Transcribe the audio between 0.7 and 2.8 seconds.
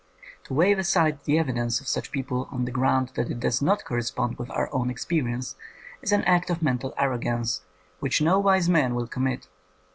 aside the evidence of such people on the